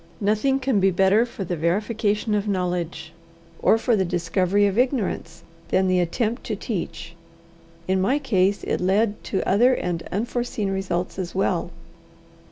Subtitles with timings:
[0.19, 3.13] Nothing can be better for the verification of knowledge,
[3.61, 7.13] or for the discovery of ignorance, than the attempt to teach.
[7.87, 11.69] In my case it led to other and unforeseen results as well.